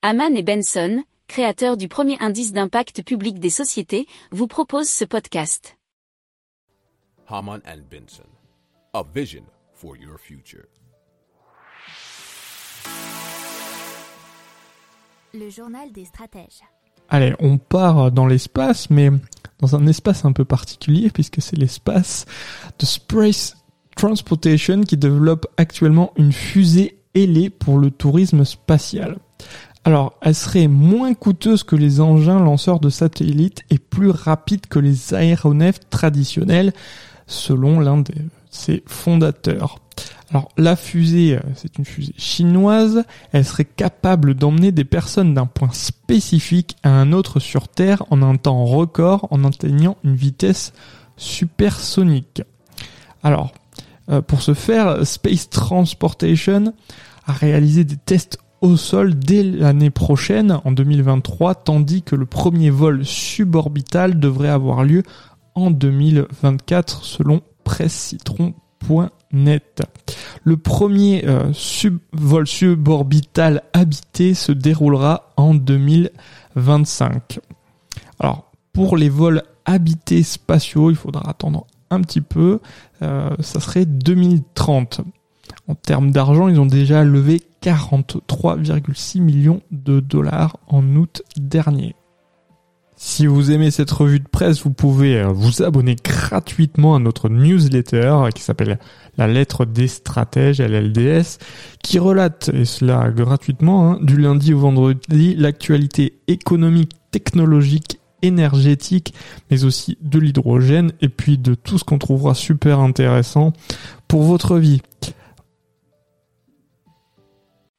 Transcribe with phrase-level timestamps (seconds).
[0.00, 5.76] Haman et Benson, créateurs du premier indice d'impact public des sociétés, vous proposent ce podcast.
[7.26, 8.28] Haman and Benson,
[8.94, 9.42] a vision
[9.72, 10.66] for your future.
[15.34, 16.62] Le journal des stratèges.
[17.08, 19.10] Allez, on part dans l'espace, mais
[19.58, 22.24] dans un espace un peu particulier, puisque c'est l'espace
[22.78, 23.56] de Space
[23.96, 29.18] Transportation qui développe actuellement une fusée ailée pour le tourisme spatial.
[29.88, 34.78] Alors, elle serait moins coûteuse que les engins lanceurs de satellites et plus rapide que
[34.78, 36.74] les aéronefs traditionnels,
[37.26, 38.12] selon l'un de
[38.50, 39.78] ses fondateurs.
[40.28, 43.02] Alors la fusée, euh, c'est une fusée chinoise,
[43.32, 48.20] elle serait capable d'emmener des personnes d'un point spécifique à un autre sur Terre en
[48.20, 50.74] un temps record en atteignant une vitesse
[51.16, 52.42] supersonique.
[53.22, 53.54] Alors,
[54.10, 56.74] euh, pour ce faire, Space Transportation
[57.26, 62.70] a réalisé des tests au sol dès l'année prochaine, en 2023, tandis que le premier
[62.70, 65.02] vol suborbital devrait avoir lieu
[65.54, 69.82] en 2024 selon pressecitron.net.
[70.44, 71.52] Le premier euh,
[72.12, 77.40] vol suborbital habité se déroulera en 2025.
[78.18, 82.60] Alors, pour les vols habités spatiaux, il faudra attendre un petit peu,
[83.02, 85.00] euh, ça serait 2030.
[85.68, 91.94] En termes d'argent, ils ont déjà levé 43,6 millions de dollars en août dernier.
[93.00, 97.28] Si vous aimez cette revue de presse, vous pouvez euh, vous abonner gratuitement à notre
[97.28, 98.80] newsletter qui s'appelle
[99.16, 101.38] La lettre des stratèges, LLDS,
[101.80, 109.14] qui relate, et cela gratuitement, hein, du lundi au vendredi, l'actualité économique, technologique, énergétique,
[109.48, 113.52] mais aussi de l'hydrogène, et puis de tout ce qu'on trouvera super intéressant
[114.08, 114.82] pour votre vie.